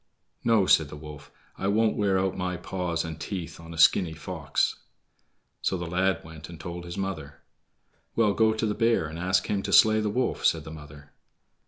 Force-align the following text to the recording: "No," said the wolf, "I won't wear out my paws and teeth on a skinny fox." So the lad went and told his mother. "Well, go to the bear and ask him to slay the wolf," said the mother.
"No," 0.43 0.65
said 0.65 0.89
the 0.89 0.95
wolf, 0.95 1.29
"I 1.59 1.67
won't 1.67 1.95
wear 1.95 2.17
out 2.17 2.35
my 2.35 2.57
paws 2.57 3.05
and 3.05 3.19
teeth 3.21 3.59
on 3.59 3.71
a 3.71 3.77
skinny 3.77 4.13
fox." 4.15 4.77
So 5.61 5.77
the 5.77 5.85
lad 5.85 6.23
went 6.23 6.49
and 6.49 6.59
told 6.59 6.85
his 6.85 6.97
mother. 6.97 7.41
"Well, 8.15 8.33
go 8.33 8.51
to 8.51 8.65
the 8.65 8.73
bear 8.73 9.05
and 9.05 9.19
ask 9.19 9.45
him 9.45 9.61
to 9.61 9.71
slay 9.71 9.99
the 9.99 10.09
wolf," 10.09 10.43
said 10.43 10.63
the 10.63 10.71
mother. 10.71 11.11